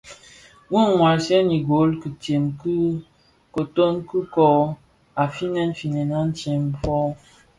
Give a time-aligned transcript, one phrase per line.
[0.69, 2.83] Bi ňwasèn ugôl Kitsem kin
[3.53, 3.93] kōton
[4.23, 4.59] ikōō
[5.21, 6.97] u finèn finèn adyèn fō.